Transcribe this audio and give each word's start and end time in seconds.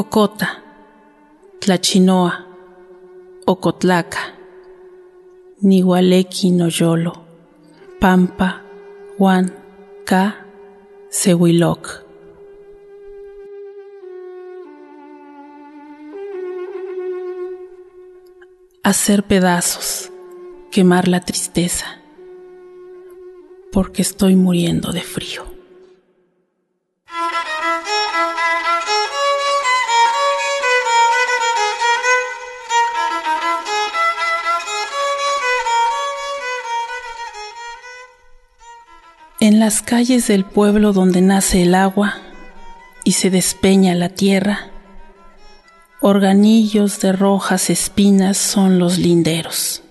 Cocota, 0.00 0.62
Tlachinoa, 1.60 2.46
Ocotlaca, 3.44 4.32
Nihualequi 5.60 6.52
Noyolo, 6.52 7.12
Pampa, 8.00 8.62
Juan, 9.18 9.52
Ca, 10.06 10.46
Sehuiloc. 11.10 11.86
Hacer 18.82 19.24
pedazos, 19.24 20.10
quemar 20.70 21.08
la 21.08 21.20
tristeza, 21.20 22.00
porque 23.70 24.00
estoy 24.00 24.34
muriendo 24.34 24.92
de 24.92 25.02
frío. 25.02 25.49
Las 39.60 39.82
calles 39.82 40.26
del 40.26 40.46
pueblo 40.46 40.94
donde 40.94 41.20
nace 41.20 41.64
el 41.64 41.74
agua 41.74 42.14
y 43.04 43.12
se 43.12 43.28
despeña 43.28 43.94
la 43.94 44.08
tierra, 44.08 44.70
organillos 46.00 46.98
de 47.00 47.12
rojas 47.12 47.68
espinas 47.68 48.38
son 48.38 48.78
los 48.78 48.96
linderos. 48.96 49.82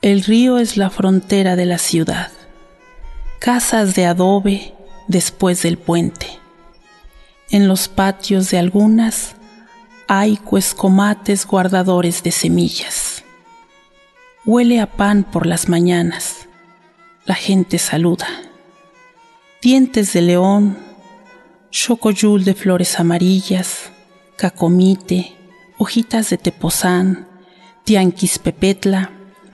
El 0.00 0.24
río 0.24 0.56
es 0.56 0.78
la 0.78 0.88
frontera 0.88 1.54
de 1.54 1.66
la 1.66 1.76
ciudad, 1.76 2.32
casas 3.40 3.94
de 3.94 4.06
adobe 4.06 4.72
después 5.06 5.60
del 5.60 5.76
puente. 5.76 6.26
En 7.50 7.68
los 7.68 7.88
patios 7.88 8.50
de 8.50 8.58
algunas 8.58 9.34
hay 10.08 10.38
cuescomates 10.38 11.46
guardadores 11.46 12.22
de 12.22 12.30
semillas. 12.30 13.22
Huele 14.46 14.80
a 14.80 14.86
pan 14.86 15.24
por 15.24 15.44
las 15.44 15.68
mañanas 15.68 16.46
la 17.26 17.34
gente 17.34 17.78
saluda. 17.78 18.45
Dientes 19.62 20.12
de 20.12 20.22
león, 20.22 20.78
chocoyul 21.70 22.44
de 22.44 22.54
flores 22.54 23.00
amarillas, 23.00 23.90
cacomite, 24.36 25.34
hojitas 25.78 26.30
de 26.30 26.38
tepozán, 26.38 27.26
tianquis 27.84 28.38
pepetla, 28.38 29.10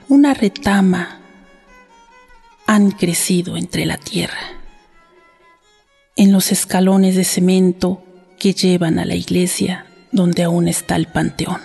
una 0.09 0.33
retama 0.33 1.19
han 2.65 2.91
crecido 2.91 3.57
entre 3.57 3.85
la 3.85 3.97
tierra. 3.97 4.39
En 6.15 6.31
los 6.31 6.51
escalones 6.51 7.15
de 7.15 7.23
cemento 7.23 8.03
que 8.37 8.53
llevan 8.53 8.99
a 8.99 9.05
la 9.05 9.15
iglesia 9.15 9.85
donde 10.11 10.43
aún 10.43 10.67
está 10.67 10.95
el 10.95 11.07
panteón. 11.07 11.61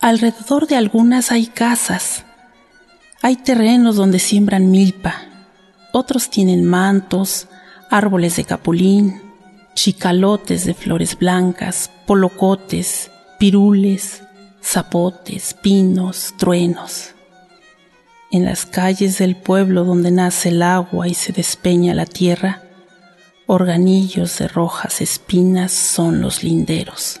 Alrededor 0.00 0.66
de 0.66 0.76
algunas 0.76 1.30
hay 1.30 1.46
casas, 1.46 2.24
hay 3.20 3.36
terrenos 3.36 3.94
donde 3.94 4.18
siembran 4.18 4.70
milpa, 4.70 5.28
otros 5.92 6.30
tienen 6.30 6.64
mantos, 6.64 7.48
árboles 7.90 8.36
de 8.36 8.44
capulín, 8.44 9.22
chicalotes 9.74 10.64
de 10.64 10.74
flores 10.74 11.18
blancas, 11.18 11.90
polocotes, 12.06 13.10
pirules, 13.38 14.22
zapotes, 14.62 15.54
pinos, 15.54 16.34
truenos. 16.38 17.10
En 18.30 18.46
las 18.46 18.64
calles 18.64 19.18
del 19.18 19.36
pueblo 19.36 19.84
donde 19.84 20.10
nace 20.10 20.48
el 20.48 20.62
agua 20.62 21.08
y 21.08 21.14
se 21.14 21.32
despeña 21.32 21.94
la 21.94 22.06
tierra, 22.06 22.62
organillos 23.46 24.38
de 24.38 24.48
rojas 24.48 25.02
espinas 25.02 25.72
son 25.72 26.22
los 26.22 26.42
linderos. 26.42 27.20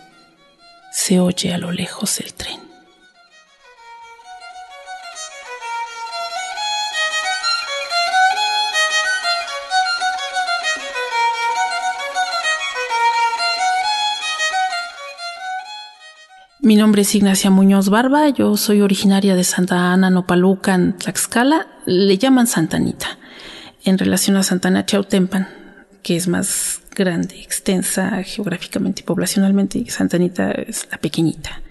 Se 0.90 1.20
oye 1.20 1.52
a 1.52 1.58
lo 1.58 1.70
lejos 1.70 2.18
el 2.20 2.32
tren. 2.32 2.71
Mi 16.64 16.76
nombre 16.76 17.02
es 17.02 17.12
Ignacia 17.16 17.50
Muñoz 17.50 17.88
Barba, 17.88 18.28
yo 18.28 18.56
soy 18.56 18.82
originaria 18.82 19.34
de 19.34 19.42
Santa 19.42 19.92
Ana 19.92 20.10
Nopalucan, 20.10 20.96
Tlaxcala, 20.96 21.66
le 21.86 22.16
llaman 22.18 22.46
Santanita, 22.46 23.18
en 23.82 23.98
relación 23.98 24.36
a 24.36 24.44
Santana 24.44 24.86
Chautempan, 24.86 25.48
que 26.04 26.14
es 26.14 26.28
más 26.28 26.82
grande, 26.94 27.42
extensa 27.42 28.22
geográficamente 28.22 29.00
y 29.00 29.04
poblacionalmente, 29.04 29.80
y 29.80 29.90
Santanita 29.90 30.52
es 30.52 30.86
la 30.92 30.98
pequeñita. 30.98 31.62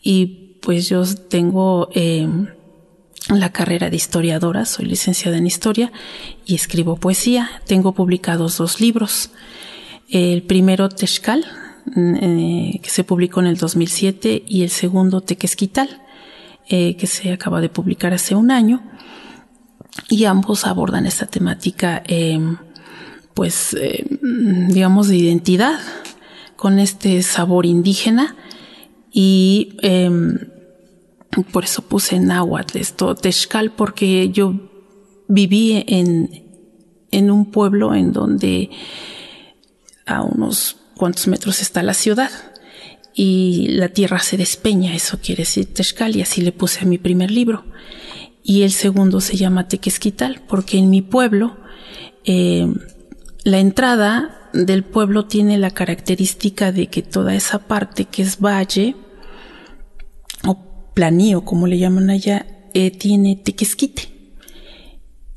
Y 0.00 0.60
pues 0.62 0.88
yo 0.88 1.04
tengo 1.04 1.90
em, 1.92 2.46
la 3.28 3.52
carrera 3.52 3.90
de 3.90 3.96
historiadora, 3.96 4.64
soy 4.64 4.86
licenciada 4.86 5.36
en 5.36 5.46
historia 5.46 5.92
y 6.46 6.54
escribo 6.54 6.96
poesía. 6.96 7.50
Tengo 7.66 7.92
publicados 7.92 8.56
dos 8.56 8.80
libros. 8.80 9.28
El 10.08 10.42
primero, 10.42 10.88
Texcal, 10.88 11.44
eh, 11.94 12.80
que 12.82 12.90
se 12.90 13.04
publicó 13.04 13.40
en 13.40 13.46
el 13.46 13.56
2007 13.56 14.42
y 14.46 14.62
el 14.62 14.70
segundo 14.70 15.20
Tequesquital, 15.20 16.02
eh, 16.68 16.96
que 16.96 17.06
se 17.06 17.32
acaba 17.32 17.60
de 17.60 17.68
publicar 17.68 18.12
hace 18.12 18.34
un 18.34 18.50
año. 18.50 18.82
Y 20.08 20.24
ambos 20.24 20.66
abordan 20.66 21.06
esta 21.06 21.26
temática, 21.26 22.02
em, 22.06 22.56
pues, 23.34 23.74
em, 23.80 24.68
digamos, 24.68 25.08
de 25.08 25.16
identidad, 25.16 25.78
con 26.56 26.78
este 26.78 27.22
sabor 27.22 27.66
indígena 27.66 28.34
y 29.12 29.76
em, 29.82 30.38
por 31.52 31.64
eso 31.64 31.82
puse 31.82 32.18
náhuatl 32.18 32.78
esto, 32.78 33.14
Texcal, 33.14 33.72
porque 33.72 34.30
yo 34.30 34.54
viví 35.28 35.84
en, 35.86 36.44
en 37.10 37.30
un 37.30 37.50
pueblo 37.50 37.94
en 37.94 38.12
donde 38.12 38.70
a 40.06 40.22
unos 40.22 40.76
cuántos 40.96 41.28
metros 41.28 41.60
está 41.60 41.82
la 41.82 41.94
ciudad. 41.94 42.30
Y 43.14 43.68
la 43.68 43.88
tierra 43.88 44.18
se 44.18 44.36
despeña, 44.36 44.94
eso 44.94 45.18
quiere 45.22 45.42
decir 45.42 45.72
Texcal, 45.72 46.16
y 46.16 46.22
así 46.22 46.42
le 46.42 46.52
puse 46.52 46.80
a 46.80 46.84
mi 46.84 46.98
primer 46.98 47.30
libro. 47.30 47.64
Y 48.42 48.62
el 48.62 48.72
segundo 48.72 49.20
se 49.20 49.36
llama 49.36 49.68
Tequesquital, 49.68 50.42
porque 50.46 50.78
en 50.78 50.90
mi 50.90 51.00
pueblo, 51.02 51.56
eh, 52.24 52.66
la 53.44 53.58
entrada 53.58 54.50
del 54.52 54.84
pueblo 54.84 55.26
tiene 55.26 55.56
la 55.58 55.70
característica 55.70 56.72
de 56.72 56.88
que 56.88 57.02
toda 57.02 57.34
esa 57.34 57.60
parte 57.60 58.04
que 58.04 58.22
es 58.22 58.38
valle, 58.38 58.96
o 60.46 60.92
planío, 60.94 61.44
como 61.44 61.66
le 61.66 61.78
llaman 61.78 62.10
allá, 62.10 62.46
eh, 62.74 62.90
tiene 62.90 63.36
tequesquite. 63.36 64.16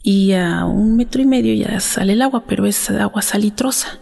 Y 0.03 0.33
a 0.33 0.65
un 0.65 0.97
metro 0.97 1.21
y 1.21 1.25
medio 1.25 1.53
ya 1.53 1.79
sale 1.79 2.13
el 2.13 2.21
agua, 2.21 2.45
pero 2.45 2.65
es 2.65 2.89
agua 2.89 3.21
salitrosa. 3.21 4.00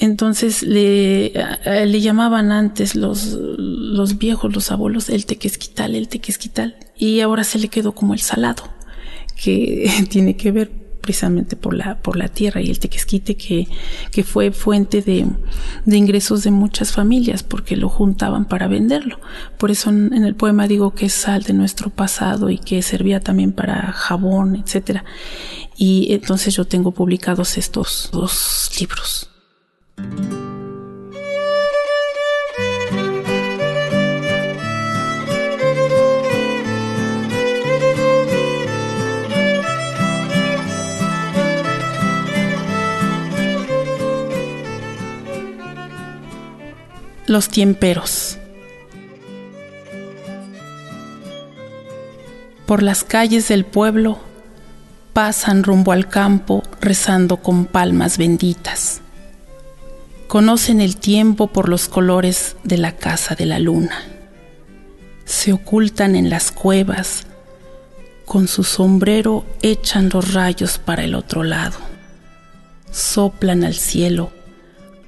Entonces 0.00 0.62
le, 0.62 1.30
le 1.66 2.00
llamaban 2.00 2.52
antes 2.52 2.94
los, 2.94 3.36
los 3.36 4.16
viejos, 4.16 4.54
los 4.54 4.70
abuelos, 4.72 5.10
el 5.10 5.26
tequesquital, 5.26 5.94
el 5.94 6.08
tequesquital. 6.08 6.76
Y 6.96 7.20
ahora 7.20 7.44
se 7.44 7.58
le 7.58 7.68
quedó 7.68 7.92
como 7.92 8.14
el 8.14 8.20
salado, 8.20 8.64
que 9.36 9.90
tiene 10.08 10.36
que 10.36 10.52
ver 10.52 10.70
precisamente 11.02 11.54
por 11.54 11.74
la, 11.74 11.98
por 12.00 12.16
la 12.16 12.28
tierra 12.28 12.62
y 12.62 12.70
el 12.70 12.78
tequesquite 12.78 13.36
que, 13.36 13.68
que 14.10 14.24
fue 14.24 14.52
fuente 14.52 15.02
de, 15.02 15.26
de, 15.84 15.96
ingresos 15.96 16.44
de 16.44 16.50
muchas 16.50 16.92
familias 16.92 17.42
porque 17.42 17.76
lo 17.76 17.90
juntaban 17.90 18.46
para 18.46 18.68
venderlo. 18.68 19.20
Por 19.58 19.70
eso 19.70 19.90
en, 19.90 20.14
en, 20.14 20.24
el 20.24 20.34
poema 20.34 20.66
digo 20.66 20.94
que 20.94 21.06
es 21.06 21.12
sal 21.12 21.42
de 21.42 21.52
nuestro 21.52 21.90
pasado 21.90 22.48
y 22.48 22.56
que 22.58 22.80
servía 22.80 23.20
también 23.20 23.52
para 23.52 23.92
jabón, 23.92 24.56
etcétera. 24.56 25.04
y 25.76 26.12
entonces 26.12 26.54
yo 26.54 26.64
tengo 26.64 26.92
publicados 26.92 27.58
estos 27.58 28.08
dos 28.12 28.70
libros. 28.78 29.29
Los 47.30 47.48
tiemperos. 47.48 48.38
Por 52.66 52.82
las 52.82 53.04
calles 53.04 53.46
del 53.46 53.64
pueblo 53.64 54.18
pasan 55.12 55.62
rumbo 55.62 55.92
al 55.92 56.08
campo 56.08 56.64
rezando 56.80 57.36
con 57.36 57.66
palmas 57.66 58.18
benditas. 58.18 59.00
Conocen 60.30 60.80
el 60.80 60.96
tiempo 60.96 61.48
por 61.48 61.68
los 61.68 61.88
colores 61.88 62.54
de 62.62 62.78
la 62.78 62.92
casa 62.92 63.34
de 63.34 63.46
la 63.46 63.58
luna. 63.58 64.04
Se 65.24 65.52
ocultan 65.52 66.14
en 66.14 66.30
las 66.30 66.52
cuevas, 66.52 67.26
con 68.26 68.46
su 68.46 68.62
sombrero 68.62 69.44
echan 69.60 70.08
los 70.08 70.32
rayos 70.32 70.78
para 70.78 71.02
el 71.02 71.16
otro 71.16 71.42
lado. 71.42 71.78
Soplan 72.92 73.64
al 73.64 73.74
cielo, 73.74 74.30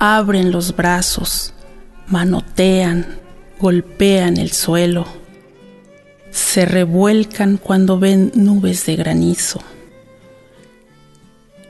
abren 0.01 0.51
los 0.51 0.75
brazos, 0.75 1.55
manotean, 2.09 3.07
golpean 3.61 4.39
el 4.39 4.51
suelo, 4.51 5.07
se 6.33 6.65
revuelcan 6.65 7.59
cuando 7.59 8.01
ven 8.01 8.33
nubes 8.35 8.87
de 8.87 8.97
granizo, 8.97 9.63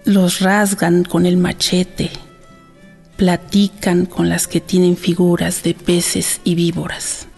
los 0.06 0.40
rasgan 0.40 1.04
con 1.04 1.26
el 1.26 1.36
machete, 1.36 2.12
platican 3.22 4.04
con 4.04 4.28
las 4.28 4.48
que 4.48 4.60
tienen 4.60 4.96
figuras 4.96 5.62
de 5.62 5.74
peces 5.74 6.40
y 6.42 6.56
víboras. 6.56 7.28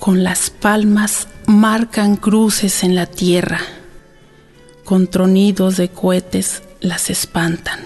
Con 0.00 0.24
las 0.24 0.48
palmas 0.48 1.28
marcan 1.44 2.16
cruces 2.16 2.82
en 2.82 2.94
la 2.94 3.04
tierra, 3.04 3.60
con 4.84 5.06
tronidos 5.08 5.76
de 5.76 5.90
cohetes 5.90 6.62
las 6.80 7.10
espantan 7.10 7.80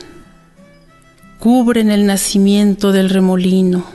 cubren 1.40 1.90
el 1.90 2.06
nacimiento 2.06 2.92
del 2.92 3.10
remolino, 3.10 3.86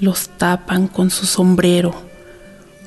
los 0.00 0.28
tapan 0.38 0.88
con 0.88 1.10
su 1.10 1.24
sombrero, 1.24 1.94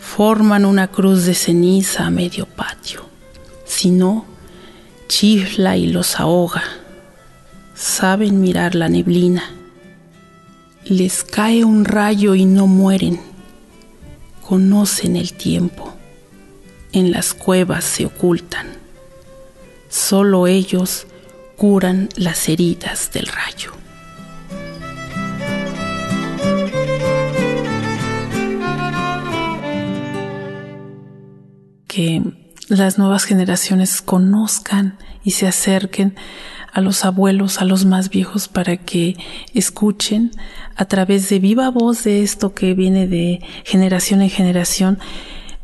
forman 0.02 0.66
una 0.66 0.90
cruz 0.90 1.24
de 1.24 1.36
ceniza 1.36 2.06
a 2.08 2.10
medio 2.10 2.48
patio. 2.48 3.06
Si 3.64 3.92
no, 3.92 4.26
chifla 5.08 5.78
y 5.78 5.88
los 5.88 6.20
ahoga. 6.20 6.83
Saben 7.76 8.42
mirar 8.42 8.76
la 8.76 8.90
neblina. 8.90 9.44
Les 10.86 11.24
cae 11.24 11.64
un 11.64 11.86
rayo 11.86 12.36
y 12.36 12.46
no 12.46 12.68
mueren. 12.68 13.20
Conocen 14.42 15.16
el 15.16 15.34
tiempo. 15.34 15.94
En 16.92 17.12
las 17.12 17.34
cuevas 17.34 17.84
se 17.84 18.06
ocultan. 18.06 18.68
Solo 19.90 20.48
ellos 20.48 21.08
curan 21.56 22.10
las 22.16 22.50
heridas 22.50 23.12
del 23.12 23.28
rayo. 23.28 23.74
que 31.94 32.24
las 32.70 32.98
nuevas 32.98 33.26
generaciones 33.26 34.02
conozcan 34.02 34.98
y 35.24 35.32
se 35.32 35.46
acerquen 35.48 36.16
a 36.74 36.82
los 36.82 37.06
abuelos, 37.06 37.60
a 37.60 37.66
los 37.66 37.86
más 37.86 38.10
viejos, 38.10 38.48
para 38.48 38.78
que 38.78 39.16
escuchen 39.54 40.32
a 40.76 40.86
través 40.86 41.30
de 41.30 41.40
viva 41.40 41.70
voz 41.70 42.04
de 42.04 42.24
esto 42.24 42.54
que 42.54 42.74
viene 42.74 43.08
de 43.08 43.42
generación 43.64 44.22
en 44.22 44.30
generación, 44.30 45.00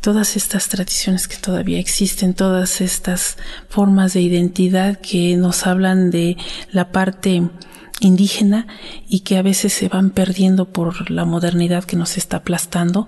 todas 0.01 0.35
estas 0.35 0.69
tradiciones 0.69 1.27
que 1.27 1.37
todavía 1.37 1.79
existen, 1.79 2.33
todas 2.33 2.79
estas 2.79 3.37
formas 3.69 4.13
de 4.13 4.21
identidad 4.21 4.99
que 4.99 5.35
nos 5.35 5.65
hablan 5.65 6.11
de 6.11 6.37
la 6.71 6.91
parte 6.91 7.49
indígena 7.99 8.67
y 9.07 9.21
que 9.21 9.37
a 9.37 9.41
veces 9.41 9.73
se 9.73 9.89
van 9.89 10.09
perdiendo 10.11 10.71
por 10.71 11.09
la 11.11 11.25
modernidad 11.25 11.83
que 11.83 11.95
nos 11.95 12.17
está 12.17 12.37
aplastando 12.37 13.07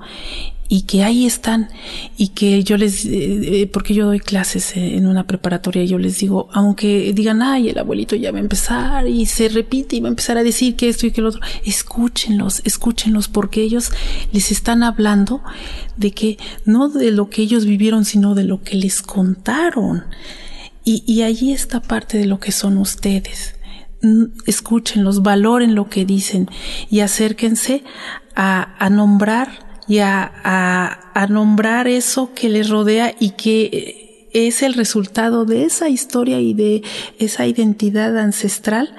y 0.71 0.83
que 0.83 1.03
ahí 1.03 1.25
están 1.25 1.67
y 2.15 2.29
que 2.29 2.63
yo 2.63 2.77
les, 2.77 3.03
eh, 3.03 3.09
eh, 3.61 3.67
porque 3.67 3.93
yo 3.93 4.05
doy 4.05 4.21
clases 4.21 4.77
en 4.77 5.05
una 5.05 5.27
preparatoria, 5.27 5.83
yo 5.83 5.97
les 5.97 6.19
digo, 6.19 6.47
aunque 6.53 7.11
digan, 7.13 7.41
ay, 7.41 7.67
el 7.67 7.77
abuelito 7.77 8.15
ya 8.15 8.31
va 8.31 8.38
a 8.38 8.41
empezar 8.41 9.05
y 9.05 9.25
se 9.25 9.49
repite 9.49 9.97
y 9.97 9.99
va 9.99 10.07
a 10.07 10.11
empezar 10.11 10.38
a 10.38 10.43
decir 10.43 10.77
que 10.77 10.88
esto 10.88 11.05
y 11.05 11.11
que 11.11 11.19
lo 11.19 11.27
otro, 11.27 11.41
escúchenlos, 11.65 12.61
escúchenlos 12.63 13.27
porque 13.27 13.61
ellos 13.61 13.91
les 14.31 14.49
están 14.49 14.81
hablando 14.81 15.43
de 15.97 16.11
que 16.11 16.38
no 16.63 16.88
de 16.88 17.11
lo 17.11 17.29
que 17.29 17.41
ellos 17.41 17.65
vivieron, 17.65 18.05
sino 18.05 18.33
de 18.33 18.45
lo 18.45 18.63
que 18.63 18.77
les 18.77 19.01
contaron. 19.01 20.05
Y, 20.85 21.03
y 21.05 21.23
allí 21.23 21.51
está 21.51 21.81
parte 21.81 22.17
de 22.17 22.25
lo 22.25 22.39
que 22.39 22.53
son 22.53 22.77
ustedes 22.77 23.55
escúchenlos, 24.45 25.21
valoren 25.21 25.75
lo 25.75 25.89
que 25.89 26.06
dicen 26.06 26.50
y 26.89 27.01
acérquense 27.01 27.83
a, 28.36 28.75
a 28.83 28.89
nombrar 28.89 29.71
y 29.92 30.00
a, 30.00 31.27
nombrar 31.30 31.89
eso 31.89 32.33
que 32.33 32.48
les 32.48 32.69
rodea 32.69 33.13
y 33.19 33.31
que 33.31 34.30
es 34.33 34.63
el 34.63 34.74
resultado 34.74 35.44
de 35.44 35.65
esa 35.65 35.89
historia 35.89 36.39
y 36.39 36.53
de 36.53 36.81
esa 37.19 37.45
identidad 37.45 38.18
ancestral 38.18 38.95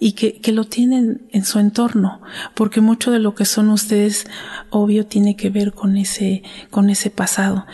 y 0.00 0.12
que, 0.12 0.40
que, 0.40 0.52
lo 0.52 0.64
tienen 0.64 1.28
en 1.30 1.44
su 1.44 1.58
entorno, 1.58 2.22
porque 2.54 2.80
mucho 2.80 3.10
de 3.10 3.18
lo 3.18 3.34
que 3.34 3.44
son 3.44 3.68
ustedes, 3.68 4.26
obvio, 4.70 5.06
tiene 5.06 5.36
que 5.36 5.50
ver 5.50 5.72
con 5.72 5.98
ese, 5.98 6.42
con 6.70 6.88
ese 6.88 7.10
pasado. 7.10 7.66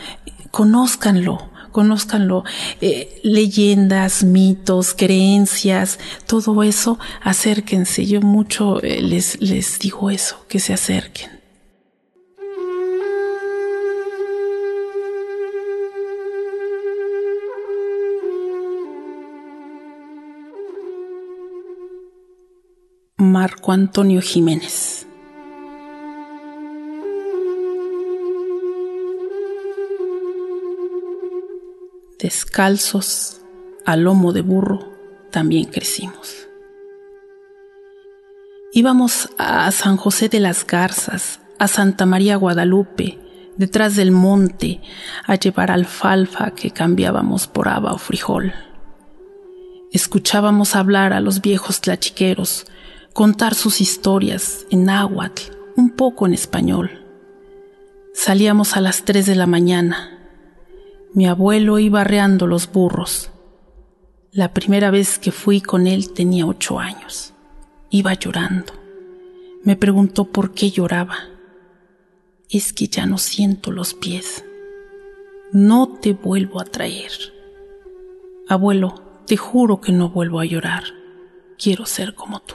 Conózcanlo, 0.50 1.49
conózcanlo, 1.70 2.44
eh, 2.80 3.20
leyendas, 3.22 4.24
mitos, 4.24 4.94
creencias, 4.94 5.98
todo 6.26 6.62
eso, 6.62 6.98
acérquense. 7.22 8.06
Yo 8.06 8.20
mucho 8.20 8.82
eh, 8.82 9.02
les, 9.02 9.40
les 9.40 9.78
digo 9.78 10.10
eso, 10.10 10.44
que 10.48 10.60
se 10.60 10.72
acerquen. 10.72 11.40
Marco 23.16 23.72
Antonio 23.72 24.22
Jiménez. 24.22 25.06
Descalzos 32.20 33.40
a 33.86 33.96
lomo 33.96 34.34
de 34.34 34.42
burro 34.42 34.92
también 35.30 35.64
crecimos. 35.64 36.48
Íbamos 38.72 39.30
a 39.38 39.70
San 39.72 39.96
José 39.96 40.28
de 40.28 40.38
las 40.38 40.66
Garzas, 40.66 41.40
a 41.58 41.66
Santa 41.66 42.04
María 42.04 42.36
Guadalupe, 42.36 43.18
detrás 43.56 43.96
del 43.96 44.10
monte, 44.10 44.82
a 45.26 45.36
llevar 45.36 45.70
alfalfa 45.70 46.50
que 46.50 46.70
cambiábamos 46.70 47.46
por 47.46 47.68
haba 47.68 47.94
o 47.94 47.98
frijol. 47.98 48.52
Escuchábamos 49.90 50.76
hablar 50.76 51.14
a 51.14 51.20
los 51.20 51.40
viejos 51.40 51.80
tlachiqueros, 51.80 52.66
contar 53.14 53.54
sus 53.54 53.80
historias 53.80 54.66
en 54.70 54.84
náhuatl, 54.84 55.52
un 55.74 55.90
poco 55.90 56.26
en 56.26 56.34
español. 56.34 57.02
Salíamos 58.12 58.76
a 58.76 58.82
las 58.82 59.06
tres 59.06 59.24
de 59.24 59.36
la 59.36 59.46
mañana. 59.46 60.19
Mi 61.12 61.26
abuelo 61.26 61.80
iba 61.80 62.02
arreando 62.02 62.46
los 62.46 62.70
burros. 62.70 63.30
La 64.30 64.54
primera 64.54 64.92
vez 64.92 65.18
que 65.18 65.32
fui 65.32 65.60
con 65.60 65.88
él 65.88 66.12
tenía 66.12 66.46
ocho 66.46 66.78
años. 66.78 67.34
Iba 67.90 68.14
llorando. 68.14 68.72
Me 69.64 69.74
preguntó 69.74 70.26
por 70.26 70.52
qué 70.54 70.70
lloraba. 70.70 71.16
Es 72.48 72.72
que 72.72 72.86
ya 72.86 73.06
no 73.06 73.18
siento 73.18 73.72
los 73.72 73.92
pies. 73.92 74.44
No 75.52 75.98
te 76.00 76.12
vuelvo 76.12 76.60
a 76.60 76.64
traer. 76.64 77.10
Abuelo, 78.48 79.02
te 79.26 79.36
juro 79.36 79.80
que 79.80 79.90
no 79.90 80.10
vuelvo 80.10 80.38
a 80.38 80.44
llorar. 80.44 80.84
Quiero 81.58 81.86
ser 81.86 82.14
como 82.14 82.40
tú. 82.40 82.54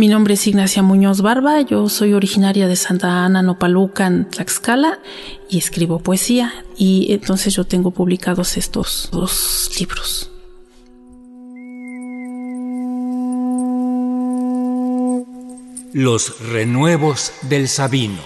Mi 0.00 0.08
nombre 0.08 0.32
es 0.32 0.46
Ignacia 0.46 0.82
Muñoz 0.82 1.20
Barba, 1.20 1.60
yo 1.60 1.90
soy 1.90 2.14
originaria 2.14 2.66
de 2.66 2.74
Santa 2.74 3.22
Ana, 3.22 3.42
Nopalucan, 3.42 4.30
Tlaxcala, 4.30 4.98
y 5.50 5.58
escribo 5.58 5.98
poesía, 5.98 6.64
y 6.74 7.12
entonces 7.12 7.54
yo 7.54 7.64
tengo 7.64 7.90
publicados 7.90 8.56
estos 8.56 9.10
dos 9.12 9.70
libros. 9.78 10.30
Los 15.92 16.48
renuevos 16.48 17.32
del 17.50 17.68
Sabino. 17.68 18.22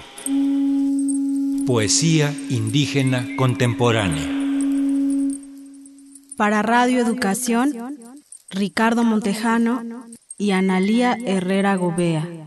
Poesía 1.66 2.33
indígena 2.50 3.26
contemporánea. 3.37 4.31
Para 6.37 6.62
Radio 6.62 7.00
Educación, 7.00 7.75
Ricardo 8.49 9.02
Montejano 9.02 10.03
y 10.36 10.50
Analía 10.50 11.16
Herrera 11.24 11.76
Gobea. 11.76 12.43